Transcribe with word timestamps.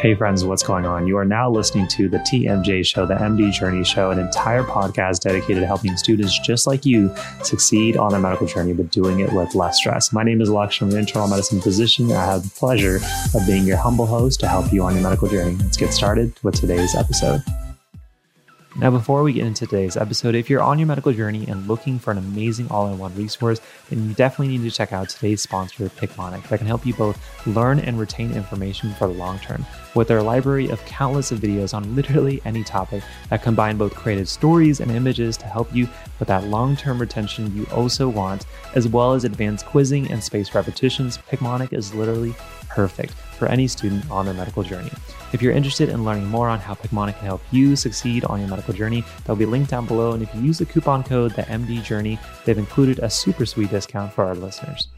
Hey, 0.00 0.14
friends, 0.14 0.44
what's 0.44 0.62
going 0.62 0.86
on? 0.86 1.08
You 1.08 1.16
are 1.18 1.24
now 1.24 1.50
listening 1.50 1.88
to 1.88 2.08
the 2.08 2.18
TMJ 2.18 2.86
Show, 2.86 3.04
the 3.04 3.16
MD 3.16 3.50
Journey 3.50 3.82
Show, 3.82 4.12
an 4.12 4.20
entire 4.20 4.62
podcast 4.62 5.22
dedicated 5.22 5.60
to 5.62 5.66
helping 5.66 5.96
students 5.96 6.38
just 6.38 6.68
like 6.68 6.86
you 6.86 7.12
succeed 7.42 7.96
on 7.96 8.12
their 8.12 8.20
medical 8.20 8.46
journey, 8.46 8.74
but 8.74 8.92
doing 8.92 9.18
it 9.18 9.32
with 9.32 9.56
less 9.56 9.78
stress. 9.78 10.12
My 10.12 10.22
name 10.22 10.40
is 10.40 10.50
Alex. 10.50 10.80
I'm 10.80 10.90
an 10.90 10.98
internal 10.98 11.26
medicine 11.26 11.60
physician. 11.60 12.12
I 12.12 12.24
have 12.26 12.44
the 12.44 12.50
pleasure 12.50 13.00
of 13.34 13.44
being 13.44 13.64
your 13.64 13.76
humble 13.76 14.06
host 14.06 14.38
to 14.38 14.46
help 14.46 14.72
you 14.72 14.84
on 14.84 14.94
your 14.94 15.02
medical 15.02 15.26
journey. 15.26 15.56
Let's 15.56 15.76
get 15.76 15.92
started 15.92 16.32
with 16.44 16.54
today's 16.54 16.94
episode. 16.94 17.42
Now, 18.80 18.92
before 18.92 19.24
we 19.24 19.32
get 19.32 19.44
into 19.44 19.66
today's 19.66 19.96
episode, 19.96 20.36
if 20.36 20.48
you're 20.48 20.62
on 20.62 20.78
your 20.78 20.86
medical 20.86 21.12
journey 21.12 21.44
and 21.48 21.66
looking 21.66 21.98
for 21.98 22.12
an 22.12 22.18
amazing 22.18 22.68
all 22.70 22.86
in 22.86 22.96
one 22.96 23.12
resource, 23.16 23.60
then 23.90 24.06
you 24.06 24.14
definitely 24.14 24.56
need 24.56 24.70
to 24.70 24.74
check 24.74 24.92
out 24.92 25.08
today's 25.08 25.42
sponsor, 25.42 25.88
Picmonic, 25.88 26.46
that 26.46 26.58
can 26.58 26.66
help 26.68 26.86
you 26.86 26.94
both 26.94 27.18
learn 27.44 27.80
and 27.80 27.98
retain 27.98 28.30
information 28.30 28.94
for 28.94 29.08
the 29.08 29.14
long 29.14 29.40
term. 29.40 29.66
With 29.96 30.06
their 30.06 30.22
library 30.22 30.68
of 30.68 30.84
countless 30.84 31.32
of 31.32 31.40
videos 31.40 31.74
on 31.74 31.96
literally 31.96 32.40
any 32.44 32.62
topic 32.62 33.02
that 33.30 33.42
combine 33.42 33.78
both 33.78 33.96
creative 33.96 34.28
stories 34.28 34.78
and 34.78 34.92
images 34.92 35.36
to 35.38 35.46
help 35.46 35.74
you 35.74 35.88
with 36.20 36.28
that 36.28 36.44
long 36.44 36.76
term 36.76 37.00
retention 37.00 37.56
you 37.56 37.66
also 37.72 38.08
want, 38.08 38.46
as 38.76 38.86
well 38.86 39.12
as 39.12 39.24
advanced 39.24 39.66
quizzing 39.66 40.08
and 40.12 40.22
spaced 40.22 40.54
repetitions, 40.54 41.18
Picmonic 41.28 41.72
is 41.72 41.92
literally 41.94 42.32
perfect 42.68 43.12
for 43.12 43.46
any 43.48 43.66
student 43.68 44.10
on 44.10 44.24
their 44.24 44.34
medical 44.34 44.62
journey. 44.62 44.90
If 45.32 45.42
you're 45.42 45.52
interested 45.52 45.88
in 45.88 46.04
learning 46.04 46.26
more 46.26 46.48
on 46.48 46.58
how 46.58 46.74
Picmonic 46.74 47.16
can 47.18 47.26
help 47.26 47.42
you 47.50 47.76
succeed 47.76 48.24
on 48.24 48.40
your 48.40 48.48
medical 48.48 48.74
journey, 48.74 49.04
that'll 49.18 49.36
be 49.36 49.46
linked 49.46 49.70
down 49.70 49.86
below. 49.86 50.12
And 50.12 50.22
if 50.22 50.34
you 50.34 50.40
use 50.40 50.58
the 50.58 50.66
coupon 50.66 51.04
code 51.04 51.32
the 51.34 51.42
MD 51.42 51.82
Journey, 51.82 52.18
they've 52.44 52.58
included 52.58 52.98
a 53.00 53.10
super 53.10 53.46
sweet 53.46 53.70
discount 53.70 54.12
for 54.12 54.24
our 54.24 54.34
listeners. 54.34 54.88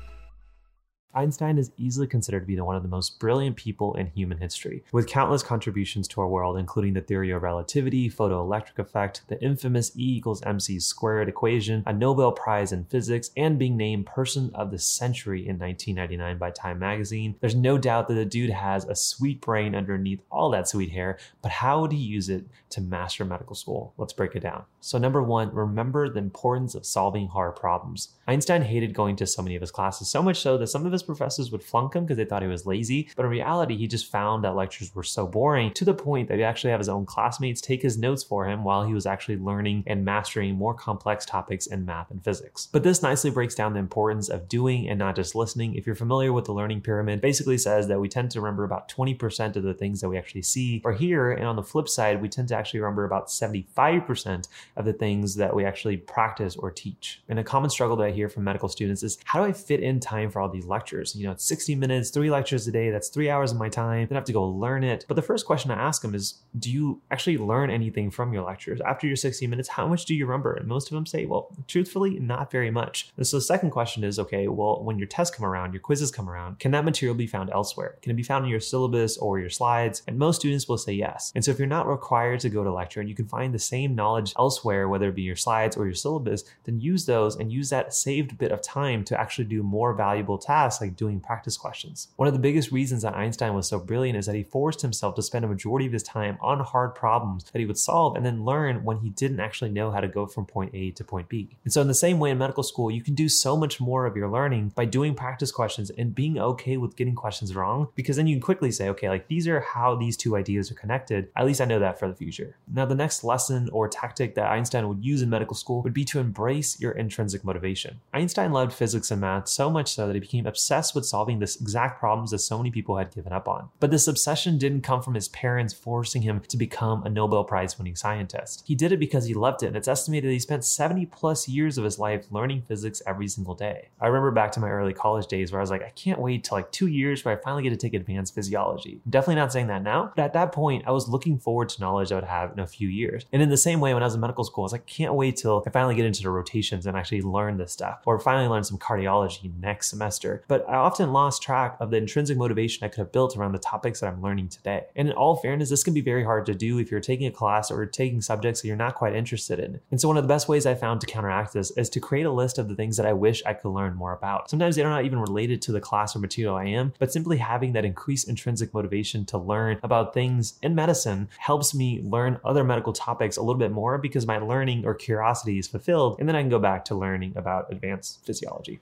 Einstein 1.13 1.59
is 1.59 1.73
easily 1.77 2.07
considered 2.07 2.41
to 2.41 2.47
be 2.47 2.61
one 2.61 2.77
of 2.77 2.85
the 2.85 2.89
most 2.89 3.19
brilliant 3.19 3.57
people 3.57 3.95
in 3.95 4.07
human 4.07 4.39
history, 4.39 4.85
with 4.93 5.09
countless 5.09 5.43
contributions 5.43 6.07
to 6.07 6.21
our 6.21 6.29
world, 6.29 6.57
including 6.57 6.95
the 6.95 7.01
theory 7.01 7.31
of 7.31 7.43
relativity, 7.43 8.09
photoelectric 8.09 8.79
effect, 8.79 9.23
the 9.29 9.43
infamous 9.43 9.91
E 9.97 10.17
equals 10.17 10.43
mc 10.43 10.79
squared 10.79 11.29
equation, 11.29 11.83
a 11.87 11.93
Nobel 11.93 12.31
Prize 12.31 12.71
in 12.71 12.85
physics, 12.85 13.31
and 13.37 13.59
being 13.59 13.77
named 13.77 14.07
Person 14.07 14.53
of 14.55 14.71
the 14.71 14.79
Century 14.79 15.41
in 15.41 15.59
1999 15.59 16.39
by 16.39 16.51
Time 16.53 16.79
magazine. 16.79 17.35
There's 17.41 17.57
no 17.57 17.77
doubt 17.77 18.07
that 18.07 18.15
the 18.15 18.25
dude 18.25 18.51
has 18.51 18.85
a 18.85 18.95
sweet 18.95 19.41
brain 19.41 19.75
underneath 19.75 20.21
all 20.31 20.51
that 20.51 20.69
sweet 20.69 20.93
hair, 20.93 21.19
but 21.43 21.51
how 21.51 21.81
would 21.81 21.93
he 21.93 21.99
use 21.99 22.29
it 22.29 22.45
to 22.71 22.81
master 22.81 23.25
medical 23.25 23.57
school? 23.57 23.95
Let's 23.97 24.13
break 24.13 24.37
it 24.37 24.41
down. 24.41 24.65
So, 24.81 24.97
number 24.97 25.23
one, 25.23 25.53
remember 25.53 26.09
the 26.09 26.21
importance 26.21 26.75
of 26.75 26.87
solving 26.87 27.29
hard 27.29 27.57
problems. 27.57 28.11
Einstein 28.29 28.63
hated 28.63 28.95
going 28.95 29.17
to 29.17 29.27
so 29.27 29.43
many 29.43 29.57
of 29.57 29.61
his 29.61 29.73
classes, 29.73 30.09
so 30.09 30.23
much 30.23 30.41
so 30.41 30.57
that 30.57 30.69
some 30.69 30.87
of 30.87 30.93
his 30.93 31.00
professors 31.03 31.51
would 31.51 31.63
flunk 31.63 31.95
him 31.95 32.05
because 32.05 32.17
they 32.17 32.25
thought 32.25 32.43
he 32.43 32.49
was 32.49 32.67
lazy. 32.67 33.09
But 33.17 33.25
in 33.25 33.31
reality, 33.31 33.77
he 33.77 33.87
just 33.87 34.11
found 34.11 34.45
that 34.45 34.55
lectures 34.55 34.95
were 34.95 35.03
so 35.03 35.27
boring 35.27 35.73
to 35.75 35.85
the 35.85 35.95
point 35.95 36.29
that 36.29 36.39
he 36.39 36.45
actually 36.45 36.71
have 36.71 36.81
his 36.81 36.89
own 36.89 37.07
classmates 37.07 37.61
take 37.61 37.83
his 37.83 37.99
notes 37.99 38.23
for 38.23 38.47
him 38.47 38.65
while 38.65 38.85
he 38.85 38.95
was 38.95 39.07
actually 39.07 39.37
learning 39.37 39.85
and 39.87 40.05
mastering 40.05 40.55
more 40.57 40.75
complex 40.75 41.25
topics 41.25 41.67
in 41.67 41.85
math 41.85 42.11
and 42.11 42.23
physics. 42.25 42.69
But 42.73 42.83
this 42.83 43.03
nicely 43.03 43.31
breaks 43.31 43.55
down 43.55 43.73
the 43.73 43.79
importance 43.79 44.29
of 44.29 44.49
doing 44.49 44.89
and 44.89 44.99
not 44.99 45.17
just 45.17 45.35
listening. 45.35 45.75
If 45.75 45.87
you're 45.87 45.97
familiar 45.97 46.33
with 46.33 46.45
the 46.45 46.53
learning 46.53 46.83
pyramid, 46.83 47.21
basically 47.21 47.59
says 47.59 47.89
that 47.89 48.01
we 48.01 48.09
tend 48.09 48.31
to 48.33 48.41
remember 48.41 48.65
about 48.65 48.89
20% 48.89 49.57
of 49.57 49.63
the 49.63 49.75
things 49.75 50.01
that 50.01 50.09
we 50.09 50.19
actually 50.19 50.43
see 50.43 50.83
or 50.85 50.93
hear. 50.93 51.33
And 51.33 51.47
on 51.47 51.57
the 51.57 51.63
flip 51.63 51.89
side, 51.89 52.21
we 52.21 52.29
tend 52.29 52.49
to 52.49 52.57
actually 52.57 52.81
remember 52.81 53.05
about 53.05 53.29
75% 53.29 54.49
of 54.77 54.85
the 54.85 54.93
things 54.93 55.37
that 55.37 55.55
we 55.55 55.65
actually 55.65 55.97
practice 55.97 56.57
or 56.57 56.71
teach. 56.71 57.23
And 57.29 57.39
a 57.39 57.45
common 57.45 57.71
struggle 57.71 57.97
that 57.97 58.07
I 58.07 58.11
hear 58.11 58.29
from 58.29 58.45
medical 58.45 58.69
students 58.69 59.03
is 59.03 59.19
how 59.25 59.43
do 59.43 59.49
I 59.49 59.53
fit 59.53 59.81
in 59.81 60.01
time 60.01 60.31
for 60.31 60.41
all 60.41 60.49
these 60.49 60.67
lectures? 60.67 60.90
You 60.91 61.27
know, 61.27 61.33
it's 61.33 61.45
60 61.45 61.75
minutes, 61.77 62.11
three 62.11 62.31
lectures 62.31 62.67
a 62.67 62.73
day, 62.73 62.91
that's 62.91 63.09
three 63.09 63.31
hours 63.31 63.53
of 63.53 63.59
my 63.59 63.69
time. 63.69 64.09
Then 64.09 64.17
I 64.17 64.19
have 64.19 64.25
to 64.25 64.33
go 64.33 64.45
learn 64.45 64.85
it. 64.85 65.05
But 65.07 65.15
the 65.15 65.23
first 65.23 65.47
question 65.47 65.71
I 65.71 65.75
ask 65.75 66.03
them 66.03 66.15
is, 66.15 66.43
do 66.59 66.71
you 66.71 67.01
actually 67.11 67.39
learn 67.39 67.71
anything 67.71 68.11
from 68.11 68.33
your 68.33 68.43
lectures? 68.43 68.81
After 68.81 69.07
your 69.07 69.17
60 69.17 69.47
minutes, 69.47 69.69
how 69.69 69.87
much 69.87 70.05
do 70.05 70.15
you 70.15 70.27
remember? 70.27 70.55
And 70.55 70.67
most 70.67 70.89
of 70.89 70.95
them 70.95 71.07
say, 71.07 71.27
well, 71.27 71.55
truthfully, 71.69 72.19
not 72.19 72.51
very 72.51 72.71
much. 72.71 73.11
And 73.17 73.27
so 73.27 73.37
the 73.37 73.43
second 73.43 73.71
question 73.71 74.03
is, 74.03 74.19
okay, 74.19 74.49
well, 74.49 74.83
when 74.83 74.99
your 74.99 75.07
tests 75.07 75.35
come 75.35 75.47
around, 75.47 75.73
your 75.73 75.81
quizzes 75.81 76.11
come 76.11 76.29
around, 76.29 76.59
can 76.59 76.73
that 76.73 76.85
material 76.85 77.15
be 77.15 77.27
found 77.27 77.51
elsewhere? 77.51 77.97
Can 78.03 78.11
it 78.11 78.17
be 78.17 78.23
found 78.23 78.45
in 78.45 78.51
your 78.51 78.61
syllabus 78.61 79.17
or 79.17 79.39
your 79.39 79.51
slides? 79.51 80.03
And 80.09 80.19
most 80.19 80.41
students 80.41 80.69
will 80.69 80.79
say 80.79 80.93
yes. 80.93 81.31
And 81.35 81.45
so 81.45 81.51
if 81.51 81.59
you're 81.59 81.69
not 81.69 81.87
required 81.87 82.41
to 82.41 82.49
go 82.49 82.65
to 82.65 82.73
lecture 82.73 83.01
and 83.01 83.09
you 83.09 83.15
can 83.15 83.29
find 83.29 83.55
the 83.55 83.59
same 83.59 83.95
knowledge 83.95 84.35
elsewhere, 84.39 84.89
whether 84.89 85.09
it 85.09 85.15
be 85.15 85.23
your 85.23 85.37
slides 85.37 85.77
or 85.77 85.85
your 85.85 85.95
syllabus, 85.95 86.45
then 86.65 86.81
use 86.81 87.07
those 87.07 87.37
and 87.37 87.53
use 87.53 87.71
that 87.71 87.95
saved 87.95 88.39
bit 88.39 88.53
of 88.53 88.63
time 88.63 89.05
to 89.05 89.21
actually 89.21 89.45
do 89.45 89.63
more 89.63 89.95
valuable 89.95 90.39
tasks 90.39 90.80
like 90.81 90.97
doing 90.97 91.21
practice 91.21 91.57
questions. 91.57 92.09
One 92.17 92.29
of 92.29 92.35
the 92.35 92.41
biggest 92.41 92.71
reasons 92.71 93.03
that 93.03 93.17
Einstein 93.17 93.55
was 93.55 93.69
so 93.69 93.79
brilliant 93.79 94.19
is 94.19 94.27
that 94.27 94.35
he 94.35 94.43
forced 94.43 94.83
himself 94.83 95.15
to 95.15 95.23
spend 95.23 95.45
a 95.45 95.49
majority 95.49 95.87
of 95.87 95.93
his 95.93 96.03
time 96.03 96.39
on 96.41 96.61
hard 96.61 96.95
problems 96.95 97.45
that 97.45 97.59
he 97.59 97.67
would 97.67 97.79
solve 97.79 98.17
and 98.17 98.25
then 98.25 98.45
learn 98.45 98.85
when 98.85 98.99
he 98.99 99.11
didn't 99.11 99.41
actually 99.41 99.71
know 99.71 99.91
how 99.91 100.01
to 100.01 100.09
go 100.09 100.27
from 100.27 100.47
point 100.47 100.75
A 100.75 100.91
to 100.93 101.05
point 101.05 101.29
B. 101.29 101.57
And 101.65 101.73
so, 101.73 101.81
in 101.81 101.89
the 101.89 101.95
same 101.95 102.19
way 102.19 102.31
in 102.31 102.39
medical 102.39 102.63
school, 102.63 102.91
you 102.91 103.03
can 103.03 103.15
do 103.15 103.29
so 103.29 103.57
much 103.57 103.81
more 103.81 104.07
of 104.07 104.17
your 104.17 104.29
learning 104.29 104.73
by 104.75 104.85
doing 104.85 105.15
practice 105.15 105.53
questions 105.53 105.91
and 105.91 106.15
being 106.15 106.39
okay 106.39 106.77
with 106.77 106.97
getting 106.97 107.15
questions 107.15 107.55
wrong, 107.55 107.89
because 107.95 108.17
then 108.17 108.27
you 108.27 108.37
can 108.37 108.43
quickly 108.43 108.71
say, 108.71 108.89
okay, 108.89 109.09
like 109.09 109.29
these 109.29 109.47
are 109.49 109.61
how 109.61 109.95
these 109.95 110.17
two 110.17 110.37
ideas 110.37 110.71
are 110.71 110.75
connected. 110.75 111.29
At 111.37 111.47
least 111.47 111.61
I 111.61 111.65
know 111.65 111.79
that 111.79 111.99
for 111.99 112.09
the 112.09 112.15
future. 112.15 112.57
Now, 112.73 112.87
the 112.87 112.95
next 112.95 113.25
lesson 113.25 113.69
or 113.73 113.89
tactic 113.89 114.35
that 114.35 114.51
Einstein 114.51 114.89
would 114.89 115.05
use 115.05 115.23
in 115.23 115.31
medical 115.31 115.57
school 115.57 115.83
would 115.83 115.95
be 115.95 116.05
to 116.07 116.19
embrace 116.19 116.81
your 116.81 116.93
intrinsic 116.93 117.45
motivation. 117.45 118.01
Einstein 118.13 118.53
loved 118.53 118.73
physics 118.73 119.11
and 119.11 119.21
math 119.21 119.49
so 119.49 119.71
much 119.71 119.93
so 119.93 120.07
that 120.07 120.15
he 120.15 120.21
became 120.21 120.47
obsessed 120.47 120.70
with 120.71 121.07
solving 121.07 121.39
this 121.39 121.61
exact 121.61 121.99
problems 121.99 122.31
that 122.31 122.39
so 122.39 122.57
many 122.57 122.71
people 122.71 122.97
had 122.97 123.15
given 123.15 123.33
up 123.33 123.49
on. 123.49 123.69
But 123.81 123.91
this 123.91 124.07
obsession 124.07 124.59
didn't 124.59 124.83
come 124.83 125.03
from 125.03 125.15
his 125.15 125.29
parents 125.29 125.75
forcing 125.75 126.23
him 126.23 126.41
to 126.49 126.57
become 126.57 127.03
a 127.03 127.09
Nobel 127.11 127.45
Prize 127.45 127.77
winning 127.77 127.97
scientist. 127.97 128.63
He 128.67 128.75
did 128.75 128.93
it 128.93 129.01
because 129.01 129.27
he 129.27 129.35
loved 129.35 129.63
it, 129.63 129.69
and 129.69 129.77
it's 129.77 129.89
estimated 129.89 130.29
that 130.29 130.35
he 130.35 130.39
spent 130.39 130.65
70 130.65 131.07
plus 131.07 131.49
years 131.49 131.77
of 131.77 131.85
his 131.85 131.99
life 131.99 132.27
learning 132.31 132.63
physics 132.69 133.03
every 133.07 133.29
single 133.29 133.55
day. 133.55 133.89
I 134.01 134.07
remember 134.07 134.31
back 134.31 134.53
to 134.53 134.61
my 134.61 134.71
early 134.71 134.93
college 134.93 135.27
days 135.27 135.51
where 135.51 135.61
I 135.61 135.63
was 135.63 135.71
like, 135.71 135.83
I 135.83 135.91
can't 135.91 136.21
wait 136.21 136.45
till 136.45 136.57
like 136.57 136.71
two 136.71 136.87
years 136.87 137.25
where 137.25 137.37
I 137.37 137.41
finally 137.43 137.63
get 137.63 137.71
to 137.71 137.77
take 137.77 137.95
advanced 137.95 138.35
physiology. 138.35 139.01
I'm 139.05 139.11
definitely 139.11 139.37
not 139.37 139.53
saying 139.53 139.67
that 139.67 139.83
now, 139.83 140.13
but 140.15 140.23
at 140.23 140.33
that 140.35 140.53
point, 140.53 140.85
I 140.87 140.93
was 140.93 141.09
looking 141.09 141.39
forward 141.39 141.69
to 141.71 141.81
knowledge 141.81 142.13
I 142.13 142.17
would 142.17 142.25
have 142.25 142.53
in 142.53 142.61
a 142.61 142.67
few 142.67 142.89
years. 142.89 143.25
And 143.33 143.43
in 143.43 143.49
the 143.49 143.57
same 143.57 143.81
way, 143.81 143.93
when 143.95 144.03
I 144.03 144.07
was 144.07 144.15
in 144.15 144.21
medical 144.21 144.45
school, 144.45 144.65
I 144.65 144.67
was 144.67 144.73
like, 144.73 144.87
can't 144.87 145.15
wait 145.15 145.37
till 145.37 145.63
I 145.67 145.71
finally 145.71 145.95
get 145.95 146.07
into 146.07 146.23
the 146.23 146.31
rotations 146.31 146.87
and 146.87 146.97
actually 146.97 147.23
learn 147.23 147.57
this 147.57 147.73
stuff, 147.73 148.01
or 148.07 148.19
finally 148.19 148.49
learn 148.49 148.65
some 148.65 148.79
cardiology 148.79 149.53
next 149.59 149.89
semester. 149.89 150.45
But 150.49 150.60
I 150.69 150.77
often 150.77 151.13
lost 151.13 151.43
track 151.43 151.77
of 151.81 151.91
the 151.91 151.97
intrinsic 151.97 152.37
motivation 152.37 152.85
I 152.85 152.89
could 152.89 152.99
have 152.99 153.13
built 153.13 153.37
around 153.37 153.53
the 153.53 153.59
topics 153.59 154.01
that 154.01 154.09
I'm 154.09 154.23
learning 154.23 154.49
today. 154.49 154.87
And 154.97 155.09
in 155.09 155.15
all 155.15 155.37
fairness, 155.37 155.71
this 155.71 155.85
can 155.85 155.95
be 155.95 156.01
very 156.01 156.25
hard 156.25 156.47
to 156.47 156.55
do 156.55 156.79
if 156.79 156.91
you're 156.91 157.01
taking 157.01 157.27
a 157.27 157.31
class 157.31 157.71
or 157.71 157.85
taking 157.87 158.21
subjects 158.21 158.63
that 158.63 158.69
you're 158.69 158.77
not 158.77 158.95
quite 158.95 159.15
interested 159.15 159.59
in. 159.59 159.81
And 159.91 160.01
so 160.01 160.09
one 160.09 160.17
of 160.17 160.25
the 160.25 160.29
best 160.29 160.49
ways 160.49 160.67
I 160.67 160.75
found 160.75 161.01
to 161.01 161.07
counteract 161.07 161.53
this 161.53 161.71
is 161.77 161.89
to 161.91 162.01
create 162.01 162.27
a 162.27 162.33
list 162.33 162.59
of 162.59 162.69
the 162.69 162.75
things 162.75 162.97
that 162.97 163.07
I 163.07 163.13
wish 163.13 163.43
I 163.45 163.55
could 163.55 163.71
learn 163.71 163.95
more 163.95 164.13
about. 164.13 164.51
Sometimes 164.51 164.77
they're 164.77 164.89
not 164.89 165.05
even 165.05 165.19
related 165.19 165.63
to 165.63 165.73
the 165.73 165.81
class 165.81 166.15
or 166.15 166.19
material 166.19 166.57
I 166.57 166.67
am, 166.67 166.93
but 166.99 167.13
simply 167.13 167.39
having 167.39 167.73
that 167.73 167.85
increased 167.85 168.29
intrinsic 168.29 168.75
motivation 168.75 169.25
to 169.27 169.39
learn 169.39 169.79
about 169.83 170.15
things 170.15 170.59
in 170.63 170.75
medicine 170.75 171.29
helps 171.39 171.75
me 171.75 172.01
learn 172.03 172.41
other 172.45 172.65
medical 172.65 172.93
topics 172.93 173.37
a 173.37 173.43
little 173.43 173.59
bit 173.59 173.73
more 173.73 173.99
because 173.99 174.27
my 174.27 174.39
learning 174.39 174.85
or 174.85 174.95
curiosity 174.95 175.59
is 175.59 175.69
fulfilled. 175.69 176.17
And 176.19 176.29
then 176.29 176.37
I 176.37 176.41
can 176.41 176.51
go 176.51 176.59
back 176.59 176.85
to 176.87 176.95
learning 176.95 177.35
about 177.37 177.73
advanced 177.73 178.25
physiology. 178.25 178.81